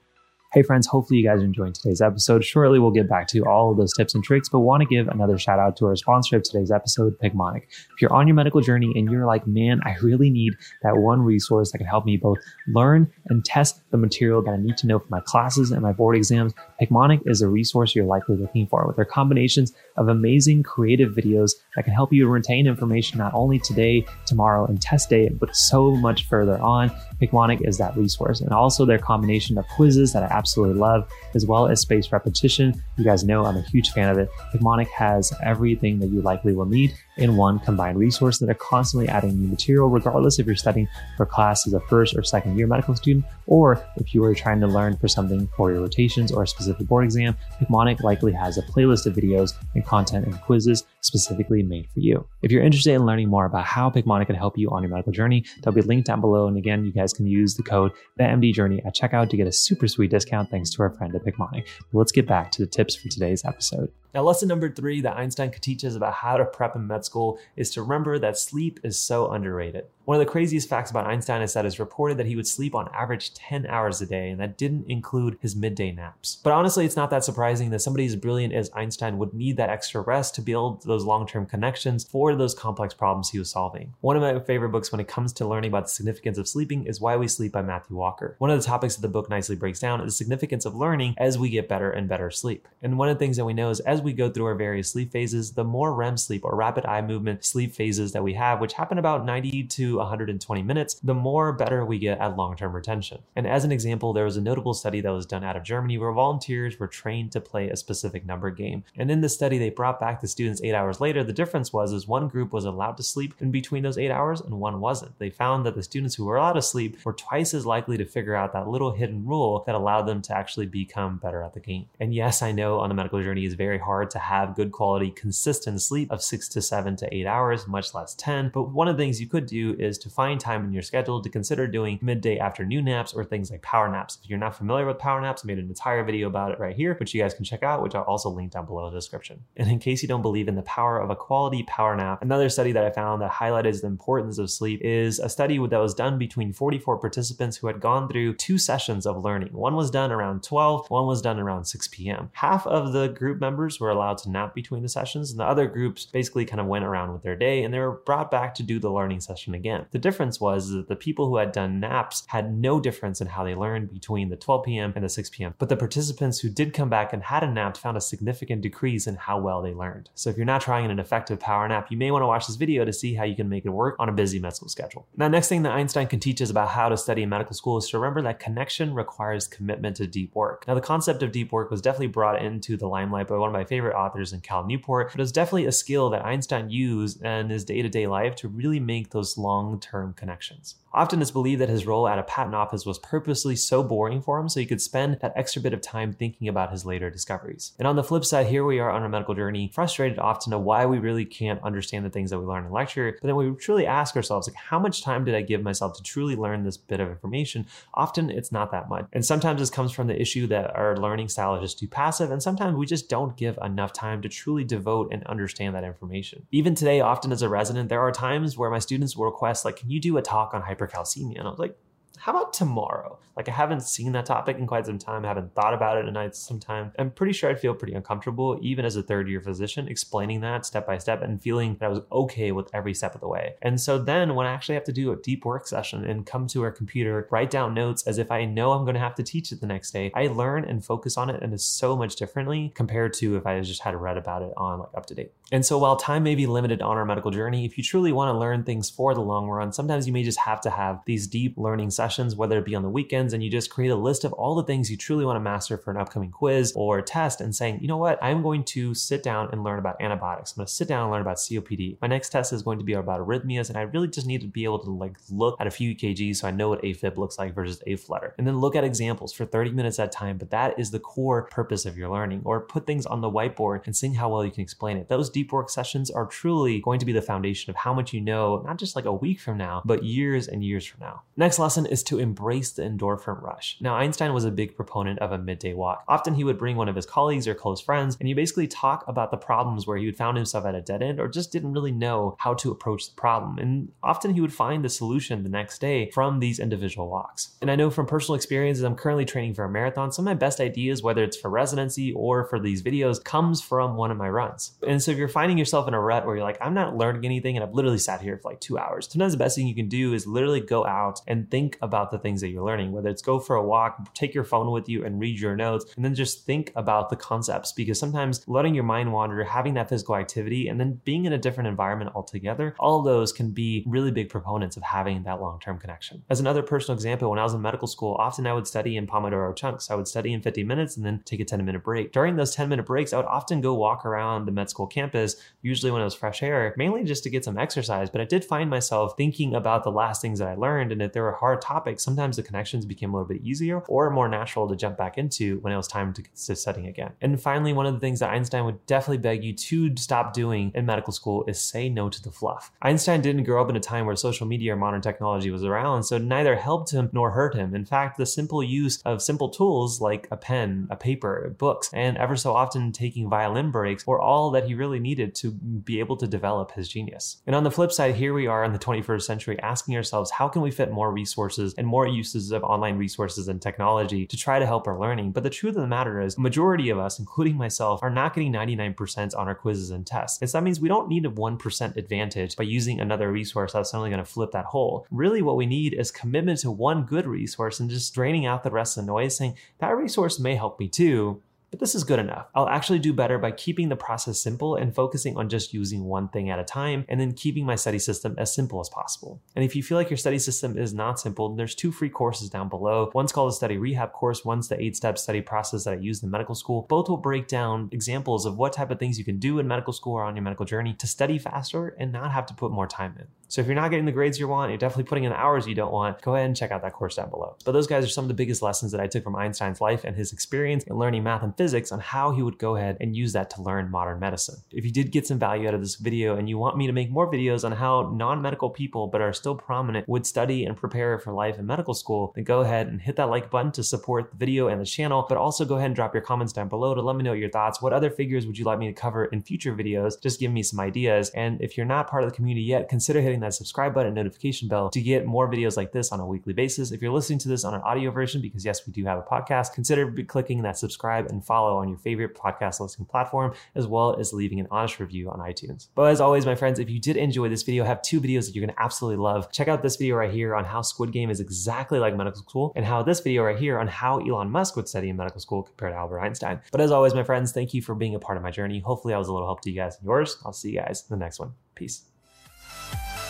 Hey, 0.55 0.63
friends, 0.63 0.87
hopefully 0.87 1.21
you 1.21 1.29
guys 1.29 1.43
are 1.43 1.45
enjoying 1.45 1.75
today's 1.75 2.01
episode. 2.01 2.43
Shortly, 2.43 2.79
we'll 2.79 2.91
get 2.91 3.07
back 3.07 3.29
to 3.29 3.45
all 3.45 3.71
of 3.71 3.77
those 3.77 3.93
tips 3.93 4.15
and 4.15 4.25
tricks, 4.25 4.49
but 4.49 4.61
want 4.61 4.81
to 4.81 4.87
give 4.87 5.07
another 5.07 5.37
shout 5.37 5.59
out 5.59 5.77
to 5.77 5.85
our 5.85 5.95
sponsor 5.95 6.37
of 6.37 6.43
today's 6.43 6.71
episode, 6.71 7.19
Picmonic. 7.19 7.65
If 7.65 8.01
you're 8.01 8.15
on 8.15 8.27
your 8.27 8.35
medical 8.35 8.63
journey 8.63 8.91
and 8.95 9.11
you're 9.11 9.27
like, 9.27 9.47
man, 9.47 9.83
I 9.85 9.97
really 10.01 10.31
need 10.31 10.55
that 10.83 10.97
one 10.97 11.21
resource 11.21 11.71
that 11.73 11.77
can 11.77 11.87
help 11.87 12.07
me 12.07 12.17
both 12.17 12.39
learn 12.67 13.13
and 13.27 13.45
test 13.45 13.83
the 13.91 13.99
material 13.99 14.41
that 14.41 14.53
I 14.53 14.57
need 14.57 14.79
to 14.79 14.87
know 14.87 14.99
for 14.99 15.09
my 15.11 15.21
classes 15.21 15.71
and 15.71 15.83
my 15.83 15.93
board 15.93 16.17
exams, 16.17 16.55
Picmonic 16.81 17.21
is 17.27 17.43
a 17.43 17.49
resource 17.49 17.95
you're 17.95 18.07
likely 18.07 18.39
looking 18.39 18.67
for 18.69 18.87
with 18.87 18.97
their 18.97 19.05
combinations 19.05 19.75
of 19.99 20.09
amazing 20.09 20.63
creative 20.63 21.13
videos 21.13 21.51
that 21.77 21.85
can 21.85 21.93
help 21.93 22.11
you 22.11 22.27
retain 22.27 22.67
information 22.67 23.19
not 23.19 23.35
only 23.35 23.59
today, 23.59 24.07
tomorrow, 24.25 24.65
and 24.65 24.81
test 24.81 25.11
day, 25.11 25.29
but 25.29 25.55
so 25.55 25.91
much 25.91 26.25
further 26.25 26.59
on. 26.59 26.89
Picmonic 27.21 27.69
is 27.69 27.77
that 27.77 27.95
resource. 27.99 28.41
And 28.41 28.53
also 28.53 28.87
their 28.87 28.99
combination 28.99 29.59
of 29.59 29.69
quizzes 29.69 30.15
that 30.15 30.23
I 30.23 30.38
absolutely 30.39 30.79
love, 30.79 31.11
as 31.35 31.45
well 31.45 31.67
as 31.67 31.81
spaced 31.81 32.13
repetition. 32.13 32.81
You 32.97 33.05
guys 33.05 33.25
know 33.25 33.45
I'm 33.45 33.57
a 33.57 33.63
huge 33.63 33.91
fan 33.91 34.09
of 34.09 34.19
it. 34.19 34.29
Picmonic 34.55 34.89
has 34.89 35.33
everything 35.43 35.99
that 35.99 36.09
you 36.09 36.23
likely 36.23 36.55
will 36.55 36.67
need 36.67 36.95
in 37.19 37.37
one 37.37 37.59
combined 37.59 37.99
resource 37.99 38.39
that 38.39 38.49
are 38.49 38.55
constantly 38.55 39.09
adding 39.09 39.39
new 39.41 39.49
material, 39.49 39.89
regardless 39.89 40.39
if 40.39 40.47
you're 40.47 40.57
studying 40.57 40.89
for 41.17 41.27
class 41.27 41.67
as 41.67 41.75
a 41.75 41.81
first 41.81 42.17
or 42.17 42.23
second 42.23 42.57
year 42.57 42.67
medical 42.67 42.95
student, 42.95 43.25
or 43.47 43.85
if 43.97 44.15
you 44.15 44.23
are 44.25 44.35
trying 44.35 44.61
to 44.61 44.67
learn 44.67 44.97
for 44.97 45.09
something 45.09 45.49
for 45.57 45.71
your 45.71 45.81
rotations 45.81 46.33
or 46.33 46.45
a 46.45 46.47
specific 46.47 46.87
board 46.87 47.05
exam, 47.05 47.37
Picmonic 47.61 48.03
likely 48.03 48.33
has 48.33 48.57
a 48.57 48.63
playlist 48.63 49.07
of 49.07 49.15
videos 49.15 49.53
and 49.75 49.85
content 49.85 50.27
and 50.27 50.41
quizzes 50.43 50.85
specifically 51.01 51.63
made 51.63 51.89
for 51.93 52.01
you. 52.01 52.27
If 52.43 52.53
you're 52.53 52.63
interested 52.63 52.95
in 52.95 53.05
learning 53.05 53.29
more 53.29 53.47
about 53.47 53.65
how 53.65 53.91
Picmonic 53.91 54.27
can 54.27 54.37
help 54.37 54.57
you 54.57 54.71
on 54.71 54.83
your 54.83 54.91
medical 54.91 55.13
journey, 55.13 55.45
they'll 55.63 55.73
be 55.73 55.83
linked 55.83 56.07
down 56.07 56.21
below. 56.21 56.47
And 56.47 56.57
again, 56.57 56.85
you 56.85 56.93
guys 56.93 57.13
can 57.13 57.27
use 57.27 57.55
the 57.55 57.63
code 57.63 57.93
the 58.17 58.25
MD 58.25 58.53
Journey 58.53 58.83
at 58.85 58.95
checkout 58.95 59.31
to 59.31 59.37
get 59.37 59.47
a 59.47 59.53
super 59.53 59.89
sweet 59.89 60.11
discount 60.11 60.51
thanks 60.51 60.71
to 60.71 60.83
our 60.83 60.91
friend 60.91 61.15
at 61.15 61.25
Picmonic. 61.25 61.67
But 61.93 61.99
let's 61.99 62.13
get 62.13 62.27
back 62.27 62.51
to 62.53 62.63
the 62.63 62.67
tips 62.67 62.95
for 62.95 63.09
today's 63.09 63.45
episode. 63.45 63.91
Now, 64.15 64.23
lesson 64.23 64.49
number 64.49 64.71
three 64.71 65.01
that 65.03 65.17
Einstein 65.17 65.51
could 65.51 65.63
teach 65.63 65.85
us 65.85 65.95
about 65.95 66.15
how 66.15 66.39
to 66.39 66.45
prep 66.45 66.75
in 66.75 66.87
med 66.87 67.05
school 67.05 67.39
is 67.57 67.71
to 67.73 67.83
remember 67.83 68.19
that 68.19 68.39
sleep 68.39 68.81
is 68.83 68.99
so 68.99 69.31
underrated. 69.31 69.85
One 70.09 70.19
of 70.19 70.27
the 70.27 70.33
craziest 70.33 70.71
facts 70.71 70.91
about 70.91 71.07
Einstein 71.07 71.43
is 71.43 71.53
that 71.53 71.67
it's 71.67 71.79
reported 71.79 72.17
that 72.17 72.25
he 72.25 72.35
would 72.35 72.47
sleep 72.47 72.75
on 72.75 72.89
average 72.95 73.35
10 73.35 73.67
hours 73.67 74.01
a 74.01 74.07
day, 74.07 74.31
and 74.31 74.41
that 74.41 74.57
didn't 74.57 74.89
include 74.89 75.37
his 75.43 75.55
midday 75.55 75.93
naps. 75.93 76.41
But 76.43 76.55
honestly, 76.55 76.87
it's 76.87 76.97
not 76.97 77.11
that 77.11 77.25
surprising 77.25 77.69
that 77.69 77.81
somebody 77.81 78.07
as 78.07 78.17
brilliant 78.17 78.55
as 78.55 78.71
Einstein 78.75 79.19
would 79.19 79.35
need 79.35 79.59
that 79.59 79.69
extra 79.69 80.01
rest 80.01 80.35
to 80.37 80.41
build 80.41 80.83
those 80.85 81.05
long 81.05 81.27
term 81.27 81.45
connections 81.45 82.05
for 82.05 82.35
those 82.35 82.55
complex 82.55 82.95
problems 82.95 83.29
he 83.29 83.39
was 83.39 83.51
solving. 83.51 83.93
One 84.01 84.17
of 84.17 84.23
my 84.23 84.41
favorite 84.41 84.71
books 84.71 84.91
when 84.91 85.01
it 85.03 85.09
comes 85.09 85.35
to 85.35 85.47
learning 85.47 85.73
about 85.73 85.85
the 85.85 85.91
significance 85.91 86.39
of 86.39 86.49
sleeping 86.49 86.87
is 86.87 87.03
Why 87.03 87.15
We 87.19 87.29
Sleep 87.29 87.53
by 87.53 87.61
Matthew 87.61 87.95
Walker. 87.95 88.35
One 88.39 88.51
of 88.51 88.59
the 88.59 88.67
topics 88.67 88.97
that 88.97 89.03
the 89.03 89.09
book 89.09 89.29
nicely 89.29 89.57
breaks 89.57 89.81
down 89.81 90.01
is 90.01 90.07
the 90.07 90.13
significance 90.13 90.65
of 90.65 90.75
learning 90.75 91.17
as 91.19 91.37
we 91.37 91.51
get 91.51 91.69
better 91.69 91.91
and 91.91 92.09
better 92.09 92.31
sleep. 92.31 92.67
And 92.83 92.97
one 92.97 93.11
of 93.11 93.17
the 93.17 93.23
things 93.23 93.37
that 93.37 93.45
we 93.45 93.53
know 93.53 93.69
is 93.69 93.81
as 93.81 93.98
we 94.03 94.13
go 94.13 94.31
through 94.31 94.47
our 94.47 94.55
various 94.55 94.91
sleep 94.91 95.13
phases, 95.13 95.53
the 95.53 95.65
more 95.65 95.95
REM 95.95 96.17
sleep 96.17 96.45
or 96.45 96.55
rapid 96.55 96.87
eye 96.87 97.03
movement 97.03 97.45
sleep 97.45 97.75
phases 97.75 98.13
that 98.13 98.23
we 98.23 98.35
have, 98.35 98.61
which 98.61 98.75
happen 98.75 98.99
about 98.99 99.25
90 99.25 99.65
to 99.65 99.97
120 99.99 100.63
minutes, 100.63 100.95
the 101.03 101.15
more 101.15 101.53
better 101.53 101.85
we 101.85 101.99
get 101.99 102.19
at 102.19 102.37
long 102.37 102.57
term 102.57 102.75
retention. 102.75 103.21
And 103.37 103.47
as 103.47 103.65
an 103.65 103.73
example, 103.73 104.13
there 104.13 104.25
was 104.25 104.37
a 104.37 104.41
notable 104.41 104.75
study 104.75 105.01
that 105.01 105.13
was 105.13 105.27
done 105.27 105.45
out 105.45 105.57
of 105.57 105.63
Germany 105.63 105.99
where 105.99 106.13
volunteers 106.13 106.79
were 106.79 106.87
trained 106.87 107.33
to 107.33 107.41
play 107.41 107.69
a 107.69 107.77
specific 107.77 108.27
number 108.27 108.51
game. 108.51 108.85
And 108.97 109.11
in 109.11 109.21
the 109.21 109.29
study, 109.29 109.59
they 109.59 109.71
brought 109.71 110.01
back 110.01 110.21
the 110.21 110.29
students 110.29 110.61
eight 110.63 110.75
hours 110.75 111.01
later. 111.01 111.25
The 111.25 111.33
difference 111.33 111.73
was 111.73 111.93
is 111.93 112.07
one 112.07 112.29
group 112.29 112.53
was 112.53 112.65
allowed 112.65 112.97
to 112.99 113.03
sleep 113.03 113.35
in 113.41 113.51
between 113.51 113.83
those 113.83 113.99
eight 113.99 114.11
hours 114.11 114.41
and 114.41 114.61
one 114.61 114.81
wasn't. 114.81 115.19
They 115.19 115.31
found 115.31 115.65
that 115.67 115.75
the 115.75 115.83
students 115.83 116.15
who 116.15 116.25
were 116.25 116.37
allowed 116.37 116.55
to 116.55 116.63
sleep 116.63 116.99
were 117.05 117.13
twice 117.13 117.55
as 117.55 117.67
likely 117.67 117.97
to 117.99 118.05
figure 118.05 118.35
out 118.35 118.53
that 118.53 118.69
little 118.69 118.93
hidden 118.93 119.27
rule 119.27 119.63
that 119.67 119.75
allowed 119.75 120.03
them 120.03 120.23
to 120.23 120.37
actually 120.37 120.67
become 120.67 121.19
better 121.19 121.43
at 121.43 121.55
the 121.55 121.61
game. 121.61 121.87
And 122.01 122.15
yes, 122.15 122.43
I 122.43 122.53
know 122.53 122.79
on 122.81 122.89
the 122.89 122.95
medical 122.95 123.23
journey 123.23 123.45
it's 123.45 123.55
very 123.55 123.79
hard 123.89 124.11
to 124.11 124.19
have 124.19 124.55
good 124.55 124.71
quality, 124.71 125.11
consistent 125.11 125.81
sleep 125.81 126.13
of 126.13 126.23
six 126.23 126.47
to 126.47 126.61
seven 126.61 126.95
to 126.95 127.09
eight 127.15 127.27
hours, 127.27 127.67
much 127.67 127.95
less 127.95 128.15
10. 128.17 128.51
But 128.53 128.65
one 128.65 128.87
of 128.87 128.99
the 128.99 129.03
things 129.03 129.19
you 129.19 129.27
could 129.27 129.47
do 129.47 129.75
is 129.79 129.97
to 129.99 130.11
find 130.11 130.39
time 130.39 130.67
in 130.67 130.75
your 130.75 130.83
schedule 130.83 131.23
to 131.23 131.31
consider 131.31 131.67
doing 131.67 131.99
midday 132.03 132.39
afternoon 132.39 132.85
naps 132.85 133.15
or 133.15 133.25
things 133.25 133.51
like 133.51 133.63
power 133.63 133.91
naps. 133.91 134.19
If 134.23 134.29
you're 134.29 134.39
not 134.39 134.57
familiar 134.57 134.85
with 134.85 134.99
power 134.99 135.23
naps, 135.23 135.43
I 135.43 135.47
made 135.47 135.59
an 135.59 135.69
entire 135.69 136.05
video 136.05 136.27
about 136.29 136.53
it 136.53 136.61
right 136.61 136.77
here, 136.77 136.95
which 137.01 137.15
you 137.15 137.23
guys 137.23 137.33
can 137.33 137.47
check 137.47 137.63
out, 137.63 137.83
which 137.83 137.95
I'll 137.95 138.03
also 138.03 138.29
link 138.29 138.53
down 138.53 138.67
below 138.67 138.87
in 138.87 138.93
the 138.93 138.99
description. 138.99 139.43
And 139.57 139.71
in 139.71 139.79
case 139.79 140.03
you 140.03 140.09
don't 140.09 140.21
believe 140.21 140.49
in 140.49 140.55
the 140.55 140.63
power 140.63 141.01
of 141.01 141.09
a 141.09 141.17
quality 141.17 141.63
power 141.63 141.97
nap, 141.97 142.21
another 142.21 142.51
study 142.51 142.73
that 142.73 142.85
I 142.85 142.91
found 142.91 143.23
that 143.23 143.33
highlighted 143.33 143.81
the 143.81 143.87
importance 143.87 144.37
of 144.37 144.51
sleep 144.51 144.83
is 144.83 145.19
a 145.19 145.31
study 145.31 145.59
that 145.67 145.81
was 145.81 145.95
done 145.95 146.19
between 146.19 146.53
44 146.53 146.99
participants 146.99 147.57
who 147.57 147.69
had 147.69 147.81
gone 147.81 148.07
through 148.07 148.35
two 148.35 148.59
sessions 148.59 149.07
of 149.07 149.25
learning. 149.25 149.55
One 149.55 149.77
was 149.77 149.91
done 149.91 150.13
around 150.13 150.43
12, 150.43 150.91
one 150.91 151.07
was 151.07 151.23
done 151.23 151.39
around 151.39 151.65
6 151.65 151.89
p.m. 151.89 152.31
Half 152.35 152.67
of 152.67 152.93
the 152.93 153.09
group 153.09 153.41
members 153.41 153.78
were 153.81 153.91
allowed 153.91 154.19
to 154.19 154.31
nap 154.31 154.55
between 154.55 154.83
the 154.83 154.89
sessions, 154.89 155.31
and 155.31 155.41
the 155.41 155.45
other 155.45 155.67
groups 155.67 156.07
basically 156.07 156.45
kind 156.45 156.61
of 156.61 156.67
went 156.67 156.85
around 156.85 157.13
with 157.13 157.23
their 157.23 157.37
day 157.37 157.63
and 157.63 157.73
they 157.73 157.79
were 157.79 157.93
brought 157.93 158.31
back 158.31 158.55
to 158.55 158.63
do 158.63 158.79
the 158.79 158.91
learning 158.91 159.21
session 159.21 159.55
again. 159.55 159.87
The 159.91 159.99
difference 159.99 160.41
was 160.41 160.71
that 160.71 160.89
the 160.89 160.97
people 160.97 161.29
who 161.29 161.37
had 161.37 161.53
done 161.53 161.81
naps 161.81 162.25
had 162.29 162.55
no 162.55 162.81
difference 162.81 163.21
in 163.21 163.27
how 163.27 163.45
they 163.45 163.55
learned 163.55 163.93
between 163.93 164.29
the 164.29 164.37
12 164.37 164.65
p.m. 164.65 164.93
and 164.95 165.05
the 165.05 165.09
6 165.09 165.31
p.m. 165.31 165.55
But 165.59 165.69
the 165.69 165.77
participants 165.77 166.41
who 166.41 166.49
did 166.49 166.73
come 166.73 166.89
back 166.89 167.13
and 167.13 167.23
had 167.23 167.43
a 167.43 167.51
nap 167.51 167.77
found 167.77 167.97
a 167.97 168.01
significant 168.01 168.63
decrease 168.63 169.07
in 169.07 169.17
how 169.17 169.41
well 169.41 169.63
they 169.63 169.75
learned. 169.75 170.11
So 170.15 170.31
if 170.31 170.37
you're 170.37 170.47
not 170.47 170.61
trying 170.61 170.91
an 170.91 170.99
effective 170.99 171.41
power 171.41 171.67
nap, 171.69 171.91
you 171.91 171.97
may 171.97 172.11
want 172.11 172.23
to 172.23 172.27
watch 172.27 172.47
this 172.47 172.57
video 172.57 172.85
to 172.85 172.93
see 172.93 173.15
how 173.15 173.25
you 173.25 173.37
can 173.37 173.49
make 173.49 173.65
it 173.65 173.71
work 173.71 173.97
on 173.99 174.09
a 174.09 174.13
busy 174.13 174.39
med 174.39 174.55
school 174.55 174.69
schedule. 174.69 175.07
Now, 175.17 175.29
next 175.29 175.49
thing 175.49 175.63
that 175.63 175.73
Einstein 175.73 176.07
can 176.07 176.21
teach 176.21 176.41
us 176.43 176.51
about 176.51 176.69
how 176.69 176.89
to 176.89 176.97
study 176.97 177.23
in 177.23 177.29
medical 177.29 177.55
school 177.55 177.79
is 177.79 177.89
to 177.91 177.99
remember 177.99 178.23
that 178.23 178.41
connection 178.41 178.95
requires 178.95 179.47
commitment 179.47 179.97
to 179.97 180.07
deep 180.07 180.35
work. 180.35 180.67
Now, 180.67 180.75
the 180.75 180.81
concept 180.81 181.23
of 181.23 181.33
deep 181.33 181.53
work 181.53 181.71
was 181.71 181.81
definitely 181.81 182.09
brought 182.09 182.43
into 182.43 182.77
the 182.77 182.87
limelight 182.87 183.29
by 183.29 183.37
one 183.37 183.49
of 183.49 183.53
my 183.53 183.65
favorite 183.69 183.97
authors 183.97 184.33
in 184.33 184.41
Cal 184.41 184.65
Newport, 184.65 185.13
but 185.13 185.21
it's 185.21 185.33
definitely 185.33 185.67
a 185.67 185.73
skill 185.73 186.11
that 186.11 186.25
Einstein 186.25 186.71
used 186.71 187.23
in 187.23 187.51
his 187.51 187.65
day 187.65 187.83
to 187.83 187.89
day 187.89 188.07
life 188.07 188.35
to 188.37 188.49
really 188.49 188.81
make 188.81 189.11
those 189.11 189.39
long 189.39 189.79
term 189.81 190.15
connections. 190.15 190.77
Often 190.93 191.21
it's 191.21 191.31
believed 191.31 191.61
that 191.61 191.69
his 191.69 191.87
role 191.87 192.09
at 192.09 192.19
a 192.19 192.23
patent 192.23 192.55
office 192.55 192.87
was 192.87 192.99
purposely 192.99 193.57
so 193.57 193.83
boring 193.83 194.23
for 194.23 194.41
him 194.41 194.49
so 194.49 194.59
he 194.59 194.67
could 194.67 194.81
spend 194.81 195.19
that 195.21 195.35
extra 195.37 195.61
bit 195.61 195.75
of 195.75 195.83
time 195.83 196.13
thinking 196.13 196.49
about 196.49 196.73
his 196.73 196.87
later 196.87 197.11
discoveries. 197.11 197.73
And 197.79 197.87
on 197.87 197.97
the 197.97 198.03
flip 198.03 198.25
side, 198.25 198.47
here 198.47 198.65
we 198.65 198.79
are 198.79 198.91
on 198.91 199.03
our 199.03 199.09
medical 199.09 199.35
journey, 199.35 199.71
frustrated 199.73 200.19
often 200.19 200.53
of 200.53 200.63
why 200.63 200.87
we 200.87 200.99
really 200.99 201.27
can't 201.27 201.63
understand 201.63 202.05
the 202.05 202.11
things 202.11 202.31
that 202.31 202.39
we 202.39 202.47
learn 202.47 202.65
in 202.65 202.73
lecture. 202.73 203.17
But 203.21 203.27
then 203.27 203.37
we 203.37 203.55
truly 203.57 203.87
ask 203.87 204.17
ourselves, 204.17 204.49
like, 204.49 204.57
how 204.57 204.79
much 204.79 205.03
time 205.03 205.25
did 205.25 205.35
I 205.35 205.43
give 205.43 205.63
myself 205.63 205.97
to 205.99 206.03
truly 206.03 206.37
learn 206.37 206.65
this 206.65 206.79
bit 206.79 207.01
of 207.01 207.09
information? 207.09 207.67
Often 207.93 208.31
it's 208.31 208.51
not 208.51 208.73
that 208.73 208.89
much. 208.89 209.07
And 209.13 209.25
sometimes 209.25 209.61
this 209.61 209.71
comes 209.71 209.93
from 209.93 210.07
the 210.07 210.21
issue 210.21 210.47
that 210.47 210.75
our 210.75 210.97
learning 210.97 211.29
style 211.29 211.55
is 211.57 211.63
just 211.63 211.79
too 211.79 211.89
passive. 211.89 212.31
And 212.31 212.43
sometimes 212.43 212.77
we 212.77 212.87
just 212.87 213.11
don't 213.11 213.37
give 213.37 213.58
enough 213.63 213.93
time 213.93 214.23
to 214.23 214.29
truly 214.29 214.65
devote 214.65 215.13
and 215.13 215.25
understand 215.27 215.75
that 215.75 215.85
information. 215.85 216.47
Even 216.51 216.75
today, 216.75 217.01
often 217.01 217.33
as 217.33 217.43
a 217.43 217.49
resident, 217.49 217.89
there 217.89 218.01
are 218.01 218.13
times 218.13 218.57
where 218.57 218.71
my 218.71 218.79
students 218.79 219.17
will 219.17 219.27
request, 219.27 219.65
like, 219.65 219.77
can 219.77 219.91
you 219.91 220.01
do 220.01 220.17
a 220.17 220.23
talk 220.23 220.55
on 220.55 220.63
hypercalcemia? 220.63 221.39
And 221.39 221.47
I 221.47 221.51
was 221.51 221.59
like, 221.59 221.77
how 222.21 222.33
about 222.33 222.53
tomorrow? 222.53 223.19
Like 223.37 223.49
I 223.49 223.53
haven't 223.53 223.83
seen 223.83 224.13
that 224.13 224.27
topic 224.27 224.59
in 224.59 224.67
quite 224.67 224.87
some 224.87 224.99
time, 224.99 225.25
I 225.25 225.29
haven't 225.29 225.55
thought 225.55 225.73
about 225.73 225.97
it 225.97 226.09
in 226.09 226.33
some 226.33 226.59
time. 226.59 226.93
I'm 226.99 227.13
pretty 227.13 227.33
sure 227.33 227.49
I'd 227.49 227.61
feel 227.61 227.75
pretty 227.75 227.95
uncomfortable, 227.95 228.59
even 228.61 228.85
as 228.85 228.97
a 228.97 229.03
third 229.03 229.29
year 229.29 229.41
physician, 229.41 229.87
explaining 229.87 230.41
that 230.41 230.67
step 230.67 230.87
by 230.87 230.99
step 230.99 231.23
and 231.23 231.41
feeling 231.41 231.77
that 231.77 231.87
I 231.87 231.89
was 231.89 232.01
okay 232.11 232.51
with 232.51 232.69
every 232.75 232.95
step 232.95 233.15
of 233.15 233.21
the 233.21 233.29
way. 233.29 233.55
And 233.63 233.81
so 233.81 233.97
then 233.97 234.35
when 234.35 234.47
I 234.47 234.53
actually 234.53 234.75
have 234.75 234.85
to 234.85 234.93
do 234.93 235.13
a 235.13 235.17
deep 235.17 235.45
work 235.45 235.69
session 235.69 236.05
and 236.05 236.27
come 236.27 236.49
to 236.49 236.63
our 236.63 236.73
computer, 236.73 237.29
write 237.31 237.51
down 237.51 237.75
notes 237.75 238.07
as 238.09 238.19
if 238.19 238.33
I 238.33 238.45
know 238.45 238.73
I'm 238.73 238.85
going 238.85 238.95
to 238.95 239.01
have 239.01 239.15
to 239.17 239.23
teach 239.23 239.53
it 239.53 239.61
the 239.61 239.67
next 239.67 239.93
day, 239.93 240.11
I 240.15 240.27
learn 240.27 240.65
and 240.65 240.85
focus 240.85 241.17
on 241.17 241.31
it 241.31 241.41
and 241.41 241.55
it's 241.55 241.65
so 241.65 241.97
much 241.97 242.17
differently 242.17 242.73
compared 242.75 243.13
to 243.15 243.37
if 243.37 243.47
I 243.47 243.61
just 243.61 243.83
had 243.83 243.95
read 243.95 244.17
about 244.17 244.43
it 244.43 244.53
on 244.57 244.81
like 244.81 244.93
UpToDate. 244.93 245.31
And 245.53 245.65
so 245.65 245.79
while 245.79 245.97
time 245.97 246.25
may 246.25 246.35
be 246.35 246.47
limited 246.47 246.83
on 246.83 246.97
our 246.97 247.05
medical 247.05 247.31
journey, 247.31 247.65
if 247.65 247.79
you 247.79 247.85
truly 247.85 248.13
want 248.13 248.35
to 248.35 248.39
learn 248.39 248.65
things 248.65 248.91
for 248.91 249.15
the 249.15 249.21
long 249.21 249.49
run, 249.49 249.73
sometimes 249.73 250.07
you 250.07 250.13
may 250.13 250.23
just 250.23 250.41
have 250.41 250.61
to 250.63 250.71
have 250.71 251.01
these 251.07 251.27
deep 251.27 251.55
learning 251.57 251.91
sessions, 251.91 252.08
whether 252.37 252.59
it 252.59 252.65
be 252.65 252.75
on 252.75 252.83
the 252.83 252.89
weekends, 252.89 253.33
and 253.33 253.43
you 253.43 253.51
just 253.51 253.71
create 253.71 253.91
a 253.91 253.97
list 253.97 254.25
of 254.25 254.33
all 254.33 254.55
the 254.55 254.63
things 254.63 254.91
you 254.91 254.97
truly 254.97 255.25
want 255.25 255.37
to 255.37 255.41
master 255.41 255.77
for 255.77 255.91
an 255.91 255.97
upcoming 255.97 256.31
quiz 256.31 256.73
or 256.75 257.03
test 257.03 257.41
and 257.41 257.55
saying, 257.55 257.79
you 257.81 257.89
know 257.89 257.97
what, 257.97 258.19
I'm 258.23 258.43
going 258.43 258.65
to 258.65 258.95
sit 258.95 259.23
down 259.23 259.49
and 259.53 259.65
learn 259.65 259.79
about 259.79 260.01
antibiotics. 260.01 260.53
I'm 260.53 260.57
going 260.57 260.67
to 260.67 260.73
sit 260.73 260.89
down 260.89 261.03
and 261.03 261.13
learn 261.13 261.23
about 261.23 261.37
COPD. 261.37 261.99
My 262.01 262.09
next 262.09 262.31
test 262.31 262.53
is 262.53 262.63
going 262.63 262.79
to 262.79 262.85
be 262.85 262.95
about 262.95 263.21
arrhythmias, 263.21 263.69
and 263.69 263.79
I 263.79 263.83
really 263.83 264.09
just 264.09 264.27
need 264.27 264.41
to 264.41 264.47
be 264.47 264.65
able 264.65 264.79
to 264.81 264.91
like 264.91 265.17
look 265.31 265.57
at 265.61 265.67
a 265.67 265.71
few 265.71 265.95
EKGs 265.95 266.37
so 266.37 266.49
I 266.49 266.51
know 266.51 266.69
what 266.69 266.83
AFib 266.83 267.17
looks 267.17 267.39
like 267.39 267.55
versus 267.55 267.83
aflutter. 267.87 268.35
And 268.39 268.47
then 268.47 268.59
look 268.59 268.77
at 268.77 268.85
examples 268.85 269.33
for 269.33 269.45
30 269.45 269.71
minutes 269.73 269.99
at 269.99 270.09
a 270.09 270.11
time, 270.11 270.39
but 270.39 270.51
that 270.51 270.79
is 270.79 270.91
the 270.91 271.01
core 271.01 271.45
purpose 271.45 271.87
of 271.87 271.97
your 271.97 272.09
learning. 272.09 272.43
Or 272.45 272.61
put 272.61 272.87
things 272.87 273.07
on 273.07 273.21
the 273.21 273.31
whiteboard 273.31 273.87
and 273.87 273.97
seeing 273.97 274.15
how 274.15 274.29
well 274.29 274.45
you 274.45 274.51
can 274.51 274.63
explain 274.63 274.97
it. 274.97 275.09
Those 275.09 275.31
deep 275.31 275.53
work 275.53 275.71
sessions 275.71 276.11
are 276.11 276.27
truly 276.27 276.81
going 276.81 276.99
to 277.01 277.07
be 277.07 277.13
the 277.13 277.23
foundation 277.23 277.71
of 277.71 277.77
how 277.77 277.93
much 277.93 278.13
you 278.13 278.21
know, 278.21 278.63
not 278.65 278.79
just 278.79 278.97
like 278.97 279.05
a 279.05 279.13
week 279.13 279.41
from 279.41 279.59
now, 279.59 279.83
but 279.85 280.03
years 280.05 280.49
and 280.49 280.65
years 280.65 280.87
from 280.87 281.01
now. 281.01 281.23
Next 281.37 281.59
lesson 281.59 281.87
is 281.87 281.98
to 282.05 282.19
embrace 282.19 282.73
the 282.73 282.83
endorphin 282.83 283.41
rush. 283.43 283.77
Now, 283.81 283.95
Einstein 283.95 284.33
was 284.33 284.45
a 284.45 284.51
big 284.51 284.77
proponent 284.77 285.19
of 285.19 285.33
a 285.33 285.39
midday 285.39 285.75
walk. 285.75 286.05
Often 286.09 286.35
he 286.35 286.45
would 286.45 286.59
bring 286.59 286.77
one 286.77 286.89
of 286.89 286.97
his 286.97 287.07
colleagues 287.07 287.49
or 287.49 287.55
close 287.55 287.81
friends, 287.81 288.17
and 288.21 288.29
you 288.29 288.35
basically 288.35 288.69
talk 288.69 289.05
about 289.07 289.31
the 289.31 289.37
problems 289.37 289.87
where 289.87 289.97
he 289.97 290.07
had 290.07 290.17
found 290.17 290.37
himself 290.37 290.65
at 290.65 290.75
a 290.75 290.81
dead 290.81 291.03
end 291.03 291.21
or 291.21 291.29
just 291.29 291.53
didn't 291.53 291.73
really 291.73 291.93
know 291.93 292.37
how 292.39 292.55
to 292.55 292.71
approach 292.71 293.09
the 293.09 293.15
problem. 293.15 293.59
And 293.59 293.91
often 294.03 294.35
he 294.35 294.41
would 294.41 294.53
find 294.53 294.85
the 294.85 294.89
solution 294.89 295.43
the 295.43 295.49
next 295.49 295.81
day 295.81 296.11
from 296.11 296.41
these 296.41 296.59
individual 296.59 297.09
walks. 297.09 297.57
And 297.61 297.71
I 297.71 297.77
know 297.77 297.91
from 297.91 298.07
personal 298.07 298.37
experiences, 298.37 298.85
I'm 298.85 298.95
currently 298.95 299.25
training 299.25 299.55
for 299.55 299.65
a 299.65 299.71
marathon. 299.71 300.13
Some 300.13 300.27
of 300.27 300.31
my 300.31 300.35
best 300.35 300.61
ideas, 300.61 301.03
whether 301.03 301.23
it's 301.23 301.37
for 301.37 301.51
residency 301.51 302.13
or 302.13 302.45
for 302.45 302.59
these 302.61 302.83
videos, 302.83 303.23
comes 303.23 303.61
from 303.61 303.97
one 303.97 304.11
of 304.11 304.17
my 304.17 304.29
runs. 304.29 304.73
And 304.87 305.03
so 305.03 305.11
if 305.11 305.19
you're 305.19 305.29
finding 305.29 305.59
yourself 305.59 305.89
in 305.89 305.95
a 305.95 306.01
rut 306.01 306.27
where 306.27 306.37
you're 306.37 306.45
like, 306.45 306.59
I'm 306.61 306.75
not 306.75 306.97
learning 306.97 307.25
anything 307.25 307.57
and 307.57 307.65
I've 307.65 307.75
literally 307.75 307.99
sat 307.99 308.21
here 308.21 308.39
for 308.39 308.51
like 308.51 308.61
two 308.61 308.79
hours, 308.79 309.09
sometimes 309.11 309.33
the 309.33 309.39
best 309.39 309.57
thing 309.57 309.67
you 309.67 309.75
can 309.75 309.89
do 309.89 310.13
is 310.13 310.27
literally 310.27 310.61
go 310.61 310.87
out 310.87 311.21
and 311.27 311.51
think 311.51 311.79
the 311.91 312.19
things 312.19 312.41
that 312.41 312.49
you're 312.49 312.65
learning, 312.65 312.93
whether 312.93 313.09
it's 313.09 313.23
go 313.23 313.39
for 313.39 313.57
a 313.57 313.63
walk, 313.63 314.15
take 314.15 314.35
your 314.35 314.45
phone 314.45 314.71
with 314.71 314.89
you 314.89 315.05
and 315.05 315.21
read 315.21 315.39
your 315.39 315.57
notes, 315.57 315.87
and 315.97 316.05
then 316.05 316.15
just 316.15 316.45
think 316.45 316.73
about 316.77 317.11
the 317.11 317.17
concepts 317.17 317.73
because 317.73 317.99
sometimes 317.99 318.47
letting 318.47 318.75
your 318.75 318.85
mind 318.85 319.13
wander, 319.13 319.43
having 319.45 319.75
that 319.75 319.89
physical 319.89 320.17
activity, 320.17 320.69
and 320.69 320.79
then 320.79 321.01
being 321.05 321.25
in 321.25 321.33
a 321.33 321.39
different 321.39 321.69
environment 321.69 322.11
altogether, 322.15 322.75
all 322.79 322.99
of 322.99 323.05
those 323.05 323.33
can 323.33 323.51
be 323.51 323.85
really 323.87 324.11
big 324.11 324.29
proponents 324.29 324.77
of 324.77 324.83
having 324.83 325.23
that 325.23 325.41
long 325.41 325.61
term 325.61 325.79
connection. 325.79 326.23
As 326.31 326.41
another 326.41 326.63
personal 326.63 326.97
example, 326.97 327.31
when 327.31 327.39
I 327.39 327.45
was 327.45 327.55
in 327.55 327.63
medical 327.63 327.89
school, 327.89 328.15
often 328.19 328.47
I 328.47 328.53
would 328.53 328.67
study 328.67 328.97
in 328.97 329.07
Pomodoro 329.07 329.55
chunks. 329.55 329.91
I 329.91 329.95
would 329.95 330.09
study 330.09 330.33
in 330.33 330.43
50 330.43 330.65
minutes 330.65 330.97
and 330.97 331.05
then 331.05 331.23
take 331.25 331.41
a 331.41 331.45
10 331.45 331.65
minute 331.65 331.83
break. 331.83 332.13
During 332.13 332.37
those 332.37 332.55
10 332.55 332.69
minute 332.69 332.87
breaks, 332.87 333.13
I 333.13 333.17
would 333.17 333.27
often 333.27 333.61
go 333.61 333.75
walk 333.75 334.05
around 334.05 334.47
the 334.47 334.53
med 334.53 334.71
school 334.71 334.87
campus, 334.87 335.37
usually 335.63 335.91
when 335.91 336.01
it 336.01 336.05
was 336.05 336.15
fresh 336.15 336.43
air, 336.43 336.75
mainly 336.77 337.05
just 337.05 337.23
to 337.25 337.31
get 337.31 337.45
some 337.45 337.59
exercise. 337.59 338.11
But 338.11 338.21
I 338.21 338.25
did 338.25 338.45
find 338.45 338.71
myself 338.71 339.15
thinking 339.17 339.55
about 339.55 339.85
the 339.85 339.91
last 339.91 340.23
things 340.23 340.39
that 340.39 340.49
I 340.49 340.55
learned. 340.55 340.93
And 340.93 341.03
if 341.03 341.13
there 341.13 341.23
were 341.23 341.33
hard 341.33 341.61
topics, 341.61 341.78
topics, 341.79 342.03
sometimes 342.03 342.37
the 342.37 342.43
connections 342.43 342.85
became 342.85 343.15
a 343.15 343.17
little 343.17 343.29
bit 343.29 343.43
easier 343.43 343.81
or 343.89 344.11
more 344.11 344.29
natural 344.29 344.67
to 344.69 344.75
jump 344.75 344.99
back 344.99 345.17
into 345.17 345.59
when 345.61 345.73
it 345.73 345.77
was 345.77 345.87
time 345.87 346.13
to, 346.13 346.23
to 346.23 346.57
studying 346.57 346.89
again. 346.89 347.13
And 347.21 347.41
finally, 347.41 347.73
one 347.73 347.87
of 347.87 347.95
the 347.95 348.01
things 348.01 348.19
that 348.19 348.31
Einstein 348.31 348.65
would 348.65 348.85
definitely 348.87 349.19
beg 349.19 349.45
you 349.45 349.53
to 349.53 349.97
stop 349.97 350.33
doing 350.33 350.73
in 350.75 350.87
medical 350.87 351.13
school 351.13 351.45
is 351.47 351.61
say 351.61 351.89
no 351.89 352.09
to 352.09 352.23
the 352.23 352.33
fluff. 352.33 352.73
Einstein 352.83 353.21
didn't 353.21 353.45
grow 353.45 353.63
up 353.63 353.71
in 353.71 353.77
a 353.77 353.81
time 353.81 354.07
where 354.07 354.17
social 354.17 354.47
media 354.47 354.73
or 354.73 354.77
modern 354.77 355.01
technology 355.01 355.51
was 355.51 355.65
around, 355.65 356.03
so 356.03 356.19
neither 356.19 356.57
helped 356.57 356.91
him 356.91 357.11
nor 357.13 357.31
hurt 357.31 357.55
him. 357.55 357.75
In 357.75 357.85
fact, 357.85 358.19
the 358.19 358.27
simple 358.27 358.63
use 358.63 359.01
of 359.03 359.23
simple 359.23 359.49
tools 359.49 360.01
like 360.01 360.27
a 360.33 360.37
pen, 360.37 360.89
a 360.91 360.97
paper, 360.97 361.55
books, 361.59 361.91
and 361.93 362.17
ever 362.17 362.37
so 362.37 362.55
often 362.55 362.91
taking 362.91 363.29
violin 363.29 363.71
breaks 363.71 364.07
were 364.07 364.21
all 364.21 364.51
that 364.51 364.67
he 364.67 364.75
really 364.75 364.99
needed 364.99 365.35
to 365.37 365.53
be 365.53 366.01
able 366.01 366.17
to 366.17 366.27
develop 366.27 366.73
his 366.73 366.89
genius. 366.89 367.41
And 367.47 367.55
on 367.55 367.63
the 367.63 367.71
flip 367.71 367.93
side, 367.93 368.17
here 368.17 368.35
we 368.35 368.49
are 368.49 368.65
in 368.65 368.73
the 368.73 368.79
21st 368.79 369.23
century 369.23 369.61
asking 369.61 369.97
ourselves, 369.97 370.31
how 370.31 370.49
can 370.49 370.63
we 370.63 370.71
fit 370.71 370.91
more 370.91 371.13
resources 371.13 371.58
and 371.59 371.87
more 371.87 372.07
uses 372.07 372.53
of 372.53 372.63
online 372.65 372.97
resources 372.97 373.49
and 373.49 373.61
technology 373.61 374.27
to 374.27 374.37
try 374.37 374.59
to 374.59 374.67
help 374.67 374.87
our 374.87 374.99
learning? 374.99 375.33
But 375.33 375.43
the 375.43 375.51
truth 375.51 375.77
of 375.77 375.83
the 375.83 375.89
matter 375.89 376.21
is, 376.21 376.35
the 376.35 376.41
majority 376.41 376.91
of 376.91 376.99
us, 376.99 377.19
including 377.19 377.57
myself, 377.57 378.03
are 378.03 378.11
not 378.11 378.35
getting 378.35 378.53
99% 378.53 379.37
on 379.37 379.49
our 379.49 379.55
quizzes 379.55 379.91
and 379.91 380.07
tests. 380.07 380.41
And 380.41 380.49
so 380.49 380.59
that 380.59 380.65
means 380.65 380.81
we 380.81 380.89
don't 380.89 381.09
need 381.09 381.27
a 381.27 381.31
1% 381.31 381.97
advantage 381.97 382.57
by 382.57 382.65
using 382.65 383.01
another 383.01 383.31
resource 383.31 383.73
that's 383.73 383.91
suddenly 383.91 384.11
going 384.11 384.25
to 384.25 384.31
flip 384.31 384.53
that 384.53 384.67
hole. 384.67 385.07
Really, 385.11 385.43
what 385.43 385.57
we 385.57 385.67
need 385.67 385.95
is 385.95 386.11
commitment 386.11 386.61
to 386.61 386.71
one 386.71 387.05
good 387.05 387.27
resource 387.27 387.81
and 387.81 387.91
just 387.91 388.15
draining 388.15 388.47
out 388.47 388.63
the 388.63 388.71
rest 388.71 388.97
of 388.97 389.05
the 389.05 389.13
noise, 389.13 389.37
saying 389.37 389.57
that 389.79 389.97
resource 389.97 390.39
may 390.39 390.55
help 390.55 390.79
me 390.79 390.89
too, 390.89 391.43
but 391.71 391.81
this 391.81 391.95
is 391.95 392.05
good 392.05 392.19
enough. 392.19 392.47
I'll 392.55 392.69
actually 392.69 392.99
do 392.99 393.13
better 393.13 393.39
by 393.39 393.51
keeping 393.51 393.89
the 393.89 393.97
process 393.97 394.41
simple 394.41 394.77
and 394.77 394.95
focusing 394.95 395.37
on 395.37 395.49
just 395.49 395.75
using 395.75 396.05
one 396.05 396.29
thing 396.29 396.51
at 396.51 396.59
a 396.59 396.65
time 396.65 397.05
and 397.09 397.21
then 397.21 397.33
keeping 397.33 397.67
my 397.67 397.75
study 397.75 397.99
system 397.99 398.35
as 398.39 398.55
simple 398.55 398.81
as 398.81 398.89
possible. 398.89 399.41
And 399.55 399.65
if 399.65 399.77
you 399.77 399.83
feel 399.83 399.99
like 399.99 400.11
your 400.11 400.17
study 400.17 400.39
system 400.39 400.79
is 400.79 400.95
not 400.95 401.21
simple, 401.21 401.55
there's 401.55 401.75
two 401.75 401.93
free 401.93 402.09
courses 402.09 402.49
down 402.49 402.69
below. 402.69 403.11
One's 403.15 403.33
called 403.33 403.51
the 403.51 403.57
study 403.57 403.77
rehab 403.77 404.13
course, 404.13 404.45
one's 404.45 404.69
the 404.69 404.81
eight 404.83 404.97
step 404.97 405.19
study 405.19 405.41
process 405.41 405.85
that 405.85 405.95
I 405.95 405.97
use 405.97 406.23
in 406.23 406.31
medical 406.31 406.55
school. 406.55 406.87
Both 406.89 407.09
will 407.09 407.17
break 407.17 407.49
down 407.49 407.89
examples 407.93 408.47
of 408.47 408.57
what 408.57 408.73
type 408.73 408.91
of 408.91 408.99
things 408.99 409.19
you 409.19 409.25
can 409.25 409.39
do 409.39 409.59
in 409.59 409.69
medical 409.69 409.93
school 409.93 410.15
or 410.15 410.25
on 410.25 410.37
your 410.37 410.43
medical 410.43 410.65
journey 410.65 410.95
to 410.95 411.07
study 411.07 411.39
faster 411.39 411.95
and 411.99 412.13
not 412.13 412.33
have 412.33 412.47
to 412.47 412.55
put 412.55 412.71
more 412.71 412.87
time 412.87 413.15
in. 413.19 413.27
So 413.51 413.63
if 413.63 413.67
you're 413.67 413.75
not 413.75 413.91
getting 413.91 414.05
the 414.05 414.13
grades 414.13 414.39
you 414.39 414.47
want, 414.47 414.71
you're 414.71 414.79
definitely 414.79 415.05
putting 415.05 415.25
in 415.25 415.31
the 415.31 415.39
hours 415.39 415.67
you 415.67 415.75
don't 415.75 415.91
want, 415.91 416.21
go 416.21 416.35
ahead 416.35 416.45
and 416.45 416.55
check 416.55 416.71
out 416.71 416.83
that 416.83 416.93
course 416.93 417.17
down 417.17 417.31
below. 417.31 417.57
But 417.65 417.73
those 417.73 417.87
guys 417.87 418.05
are 418.05 418.09
some 418.09 418.25
of 418.25 418.29
the 418.29 418.35
biggest 418.35 418.61
lessons 418.61 418.93
that 418.93 419.01
I 419.01 419.07
took 419.07 419.25
from 419.25 419.37
Einstein's 419.37 419.81
life 419.81 420.05
and 420.05 420.15
his 420.15 420.35
experience 420.35 420.85
in 420.85 420.97
learning 420.97 421.23
math 421.23 421.43
and 421.43 421.57
physics 421.57 421.91
on 421.91 421.99
how 421.99 422.31
he 422.33 422.43
would 422.43 422.59
go 422.59 422.77
ahead 422.77 422.99
and 423.01 423.17
use 423.17 423.33
that 423.33 423.49
to 423.51 423.63
learn 423.63 423.91
modern 423.91 424.21
medicine. 424.21 424.57
If 424.71 424.85
you 424.85 424.91
did 424.91 425.13
get 425.13 425.27
some 425.27 425.39
value 425.39 425.67
out 425.67 425.73
of 425.73 425.81
this 425.81 425.95
video 425.95 426.37
and 426.37 426.47
you 426.47 426.59
want 426.59 426.77
me 426.77 426.87
to 426.87 426.93
make 426.93 427.11
more 427.11 427.31
videos 427.31 427.65
on 427.65 427.73
how 427.73 428.13
non-medical 428.15 428.69
people 428.69 429.07
but 429.07 429.23
are 429.23 429.33
still 429.33 429.55
prominent 429.55 430.07
would 430.07 430.27
study 430.27 430.67
and 430.67 430.77
prepare 430.77 431.19
for 431.19 431.33
life 431.33 431.59
in 431.59 431.65
medical 431.65 431.95
school, 431.95 432.33
then 432.35 432.45
go 432.45 432.61
ahead 432.61 432.89
and 432.89 433.01
hit 433.01 433.17
that 433.17 433.31
like 433.31 433.51
button 433.51 433.73
to 433.73 433.83
support 433.83 434.31
the 434.31 434.37
video 434.37 434.69
and 434.69 434.79
the 434.79 434.85
channel, 434.85 435.25
but 435.27 435.39
also 435.39 435.65
go 435.65 435.77
ahead 435.77 435.87
and 435.87 435.97
drop 435.97 436.13
your 436.15 436.23
comments 436.23 436.53
down 436.53 436.69
below 436.69 436.95
to 436.95 437.01
let 437.01 437.17
me 437.17 437.23
know 437.23 437.33
your 437.33 437.49
thoughts. 437.49 437.81
What 437.81 437.95
other 437.95 438.11
figures 438.11 438.47
would 438.47 438.59
you 438.59 438.67
like 438.67 438.79
me 438.79 438.89
to 438.89 438.93
cover 438.93 439.25
in 439.25 439.41
future 439.41 439.75
videos? 439.75 440.21
Just 440.21 440.39
give 440.39 440.53
me 440.53 440.63
some 440.63 440.81
ideas. 440.81 441.31
And 441.31 441.63
if 441.63 441.79
you're 441.79 441.87
not 441.87 442.11
part 442.11 442.25
of 442.25 442.29
the 442.29 442.37
community 442.37 442.67
yet, 442.67 442.91
consider 442.91 443.23
hitting 443.23 443.38
that 443.41 443.55
subscribe 443.55 443.95
button 443.95 444.15
notification 444.15 444.69
bell 444.69 444.91
to 444.91 445.01
get 445.01 445.27
more 445.27 445.51
videos 445.51 445.77
like 445.77 445.93
this 445.93 446.13
on 446.13 446.21
a 446.21 446.27
weekly 446.27 446.53
basis. 446.53 446.93
If 446.93 447.03
you're 447.03 447.13
listening 447.13 447.39
to 447.41 447.49
this 447.49 447.65
on 447.65 447.75
an 447.75 447.81
audio 447.83 448.11
version, 448.11 448.41
because 448.41 448.65
yes, 448.65 448.87
we 448.87 448.93
do 448.93 449.05
have 449.05 449.19
a 449.19 449.23
podcast, 449.23 449.73
consider 449.75 450.11
clicking 450.25 450.63
that 450.63 450.79
subscribe 450.79 451.27
and 451.27 451.45
follow 451.45 451.79
on 451.79 451.89
your 451.89 451.99
favorite 451.99 452.35
podcast 452.35 452.81
listening 452.81 453.07
platform, 453.07 453.55
as 453.75 453.87
well 453.87 454.19
as 454.19 454.33
leaving 454.33 454.61
an 454.61 454.69
honest 454.71 455.01
review 455.01 455.31
on 455.31 455.39
iTunes. 455.39 455.89
But 455.95 456.11
as 456.11 456.21
always, 456.21 456.47
my 456.47 456.55
friends, 456.55 456.79
if 456.79 456.91
you 456.91 457.01
did 457.01 457.17
enjoy 457.17 457.49
this 457.49 457.63
video, 457.63 457.85
I 457.85 457.87
have 457.87 458.03
two 458.03 458.21
videos 458.21 458.47
that 458.47 458.55
you're 458.55 458.65
going 458.65 458.75
to 458.75 458.83
absolutely 458.83 459.23
love. 459.23 459.51
Check 459.53 459.69
out 459.69 459.83
this 459.83 459.97
video 459.97 460.17
right 460.17 460.31
here 460.31 460.55
on 460.55 460.65
how 460.65 460.83
Squid 460.83 461.13
Game 461.13 461.31
is 461.31 461.41
exactly 461.41 461.99
like 461.99 462.17
medical 462.17 462.43
school, 462.43 462.73
and 462.77 462.85
how 462.85 463.03
this 463.03 463.21
video 463.21 463.43
right 463.45 463.59
here 463.59 463.79
on 463.79 463.89
how 463.89 464.19
Elon 464.19 464.51
Musk 464.51 464.77
would 464.77 464.89
study 464.89 465.09
in 465.09 465.17
medical 465.17 465.41
school 465.41 465.63
compared 465.63 465.93
to 465.93 465.97
Albert 465.97 466.21
Einstein. 466.21 466.61
But 466.71 466.81
as 466.81 466.91
always, 466.91 467.15
my 467.15 467.23
friends, 467.23 467.53
thank 467.53 467.75
you 467.75 467.83
for 467.83 467.95
being 467.95 468.15
a 468.15 468.19
part 468.19 468.37
of 468.37 468.43
my 468.43 468.51
journey. 468.51 468.81
Hopefully, 468.81 469.15
I 469.15 469.19
was 469.19 469.29
a 469.29 469.33
little 469.33 469.49
help 469.49 469.61
to 469.63 469.71
you 469.71 469.77
guys 469.77 469.97
and 469.97 470.05
yours. 470.05 470.37
I'll 470.45 470.53
see 470.53 470.71
you 470.71 470.81
guys 470.81 471.05
in 471.09 471.19
the 471.19 471.25
next 471.25 471.39
one. 471.39 471.53
Peace. 471.75 472.18